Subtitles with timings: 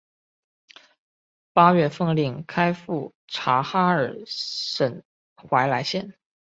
[1.53, 5.03] 八月奉令开赴察哈尔省
[5.35, 6.15] 怀来县。